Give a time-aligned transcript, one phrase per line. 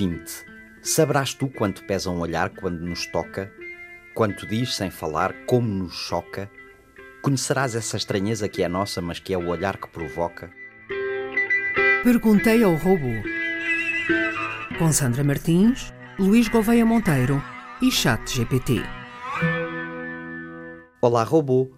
[0.00, 0.46] XX.
[0.82, 3.52] Saberás tu quanto pesa um olhar quando nos toca?
[4.14, 6.50] Quanto diz sem falar, como nos choca?
[7.22, 10.50] Conhecerás essa estranheza que é nossa, mas que é o olhar que provoca?
[12.02, 13.12] Perguntei ao robô.
[14.78, 17.42] Com Sandra Martins, Luís Gouveia Monteiro
[17.82, 18.82] e Chat GPT.
[21.02, 21.70] Olá, robô.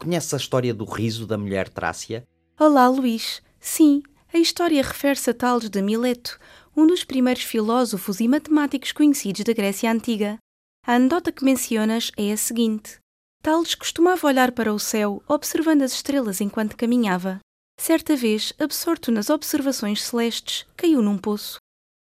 [0.00, 2.24] Conheces a história do riso da mulher Trácia?
[2.58, 3.40] Olá, Luís.
[3.60, 6.38] Sim, a história refere-se a Tales de Mileto,
[6.76, 10.38] um dos primeiros filósofos e matemáticos conhecidos da Grécia Antiga.
[10.86, 12.98] A anedota que mencionas é a seguinte:
[13.42, 17.40] Tales costumava olhar para o céu, observando as estrelas enquanto caminhava.
[17.80, 21.58] Certa vez, absorto nas observações celestes, caiu num poço.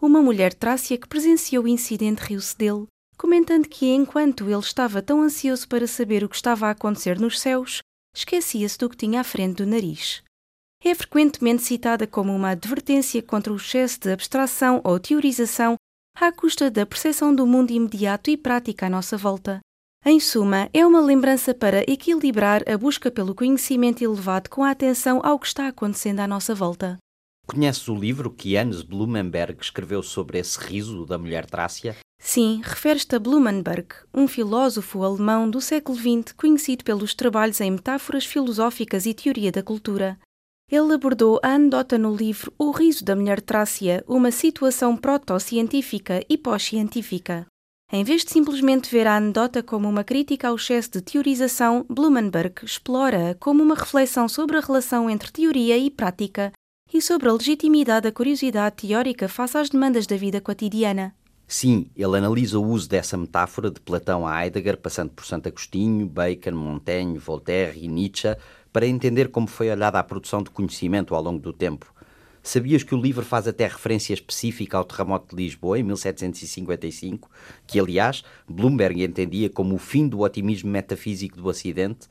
[0.02, 5.22] Uma mulher trácia que presenciou o incidente riu-se dele, comentando que enquanto ele estava tão
[5.22, 7.80] ansioso para saber o que estava a acontecer nos céus,
[8.14, 10.22] esquecia-se do que tinha à frente do nariz
[10.82, 15.74] é frequentemente citada como uma advertência contra o excesso de abstração ou teorização
[16.16, 19.60] à custa da percepção do mundo imediato e prática à nossa volta.
[20.04, 25.20] Em suma, é uma lembrança para equilibrar a busca pelo conhecimento elevado com a atenção
[25.22, 26.96] ao que está acontecendo à nossa volta.
[27.46, 31.96] Conheces o livro que Hans Blumenberg escreveu sobre esse riso da mulher trácia?
[32.18, 38.24] Sim, refere-te a Blumenberg, um filósofo alemão do século XX conhecido pelos trabalhos em metáforas
[38.24, 40.18] filosóficas e teoria da cultura.
[40.70, 46.38] Ele abordou a anedota no livro O Riso da Mulher Trácia, uma situação proto-científica e
[46.38, 47.44] pós-científica.
[47.92, 52.64] Em vez de simplesmente ver a anedota como uma crítica ao excesso de teorização, Blumenberg
[52.64, 56.52] explora-a como uma reflexão sobre a relação entre teoria e prática
[56.94, 61.16] e sobre a legitimidade da curiosidade teórica face às demandas da vida cotidiana.
[61.48, 66.06] Sim, ele analisa o uso dessa metáfora de Platão a Heidegger, passando por Santo Agostinho,
[66.06, 68.36] Bacon, Montaigne, Voltaire e Nietzsche,
[68.72, 71.92] para entender como foi olhada a produção de conhecimento ao longo do tempo.
[72.42, 77.30] Sabias que o livro faz até referência específica ao terremoto de Lisboa em 1755,
[77.66, 82.08] que aliás Bloomberg entendia como o fim do otimismo metafísico do Ocidente?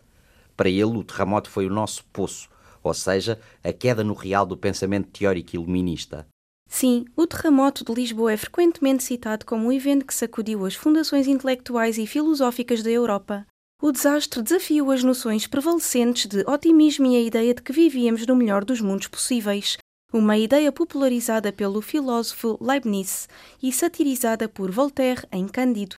[0.56, 2.47] Para ele, o terremoto foi o nosso poço,
[2.84, 6.28] ou seja, a queda no real do pensamento teórico iluminista.
[6.70, 11.28] Sim, o terremoto de Lisboa é frequentemente citado como um evento que sacudiu as fundações
[11.28, 13.47] intelectuais e filosóficas da Europa.
[13.81, 18.35] O desastre desafiou as noções prevalecentes de otimismo e a ideia de que vivíamos no
[18.35, 19.78] melhor dos mundos possíveis,
[20.12, 23.29] uma ideia popularizada pelo filósofo Leibniz
[23.63, 25.95] e satirizada por Voltaire em Cândido.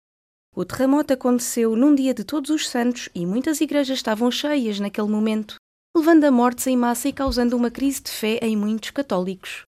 [0.55, 5.09] O terremoto aconteceu num dia de Todos os Santos e muitas igrejas estavam cheias naquele
[5.09, 5.55] momento,
[5.97, 9.63] levando a mortes em massa e causando uma crise de fé em muitos católicos.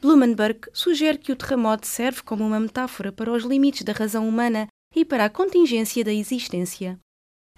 [0.00, 4.66] Blumenberg sugere que o terremoto serve como uma metáfora para os limites da razão humana
[4.96, 6.98] e para a contingência da existência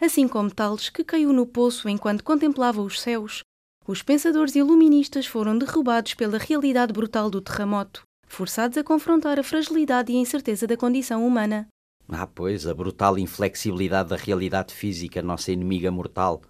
[0.00, 3.42] assim como Tales, que caiu no poço enquanto contemplava os céus.
[3.86, 10.12] Os pensadores iluministas foram derrubados pela realidade brutal do terremoto, forçados a confrontar a fragilidade
[10.12, 11.68] e a incerteza da condição humana.
[12.08, 16.42] Ah, pois, a brutal inflexibilidade da realidade física, nossa inimiga mortal.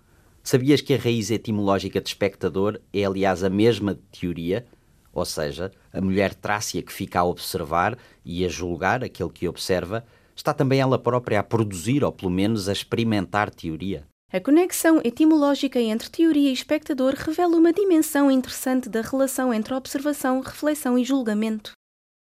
[0.43, 4.67] Sabias que a raiz etimológica de espectador é, aliás, a mesma de teoria?
[5.13, 10.05] Ou seja, a mulher trácia que fica a observar e a julgar aquele que observa
[10.35, 14.07] está também ela própria a produzir, ou pelo menos a experimentar teoria.
[14.33, 20.41] A conexão etimológica entre teoria e espectador revela uma dimensão interessante da relação entre observação,
[20.41, 21.71] reflexão e julgamento.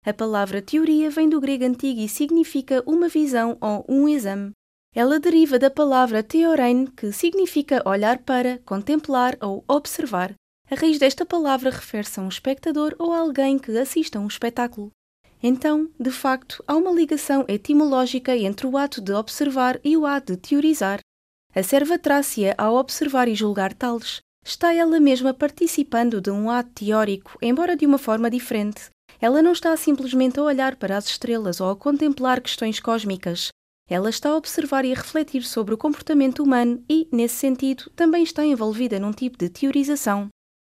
[0.05, 4.51] A palavra teoria vem do grego antigo e significa uma visão ou um exame.
[4.95, 10.35] Ela deriva da palavra teorein, que significa olhar para, contemplar ou observar.
[10.71, 14.27] A raiz desta palavra refere-se a um espectador ou a alguém que assiste a um
[14.27, 14.91] espetáculo.
[15.43, 20.35] Então, de facto, há uma ligação etimológica entre o ato de observar e o ato
[20.35, 21.01] de teorizar.
[21.55, 26.71] A serva trácia, ao observar e julgar tales, está ela mesma participando de um ato
[26.71, 28.89] teórico, embora de uma forma diferente.
[29.21, 33.49] Ela não está simplesmente a olhar para as estrelas ou a contemplar questões cósmicas.
[33.89, 38.23] Ela está a observar e a refletir sobre o comportamento humano e, nesse sentido, também
[38.23, 40.29] está envolvida num tipo de teorização.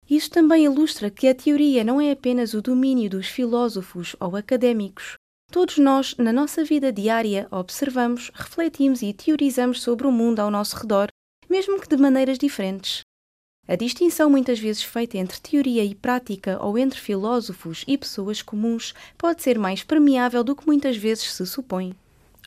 [0.09, 5.16] Isso também ilustra que a teoria não é apenas o domínio dos filósofos ou académicos.
[5.52, 10.75] Todos nós, na nossa vida diária, observamos, refletimos e teorizamos sobre o mundo ao nosso
[10.78, 11.07] redor,
[11.49, 13.02] mesmo que de maneiras diferentes.
[13.67, 18.93] A distinção muitas vezes feita entre teoria e prática ou entre filósofos e pessoas comuns
[19.17, 21.96] pode ser mais permeável do que muitas vezes se supõe.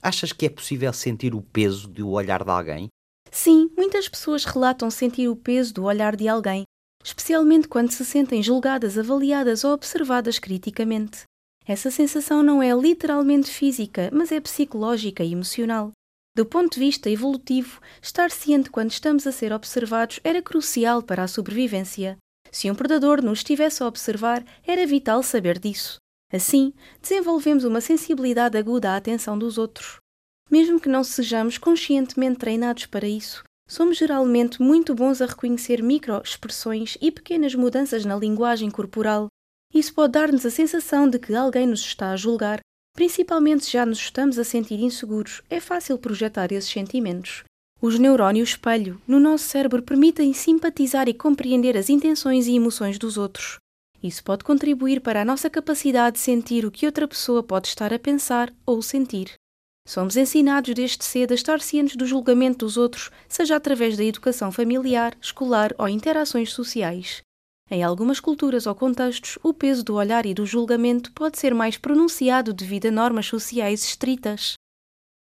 [0.01, 2.89] Achas que é possível sentir o peso do olhar de alguém?
[3.33, 6.63] Sim, muitas pessoas relatam sentir o peso do olhar de alguém,
[7.09, 11.23] especialmente quando se sentem julgadas, avaliadas ou observadas criticamente.
[11.67, 15.91] Essa sensação não é literalmente física, mas é psicológica e emocional.
[16.37, 21.23] Do ponto de vista evolutivo, estar ciente quando estamos a ser observados era crucial para
[21.23, 22.19] a sobrevivência.
[22.51, 25.97] Se um predador nos estivesse a observar, era vital saber disso.
[26.31, 29.97] Assim, desenvolvemos uma sensibilidade aguda à atenção dos outros.
[30.51, 36.97] Mesmo que não sejamos conscientemente treinados para isso, somos geralmente muito bons a reconhecer micro-expressões
[37.01, 39.29] e pequenas mudanças na linguagem corporal.
[39.73, 42.61] Isso pode dar-nos a sensação de que alguém nos está a julgar,
[42.97, 45.43] principalmente se já nos estamos a sentir inseguros.
[45.51, 47.45] É fácil projetar esses sentimentos.
[47.81, 53.17] Os neurónios espelho no nosso cérebro permitem simpatizar e compreender as intenções e emoções dos
[53.17, 53.59] outros.
[54.03, 57.93] Isso pode contribuir para a nossa capacidade de sentir o que outra pessoa pode estar
[57.93, 59.35] a pensar ou sentir.
[59.89, 64.53] Somos ensinados desde cedo a estar cientes do julgamento dos outros, seja através da educação
[64.53, 67.23] familiar, escolar ou interações sociais.
[67.71, 71.79] Em algumas culturas ou contextos, o peso do olhar e do julgamento pode ser mais
[71.79, 74.57] pronunciado devido a normas sociais estritas.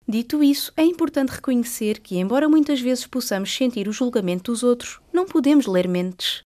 [0.07, 5.01] Dito isso, é importante reconhecer que, embora muitas vezes possamos sentir o julgamento dos outros,
[5.13, 6.43] não podemos ler mentes.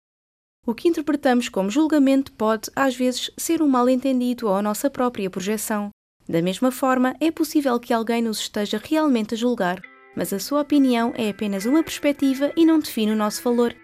[0.67, 5.29] O que interpretamos como julgamento pode, às vezes, ser um mal-entendido ou a nossa própria
[5.29, 5.91] projeção.
[6.29, 9.81] Da mesma forma, é possível que alguém nos esteja realmente a julgar,
[10.15, 13.75] mas a sua opinião é apenas uma perspectiva e não define o nosso valor.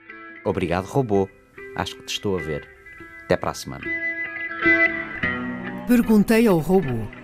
[0.45, 1.29] Obrigado, robô.
[1.75, 2.69] Acho que te estou a ver.
[3.25, 3.85] Até para a semana.
[5.89, 7.24] Perguntei ao robô.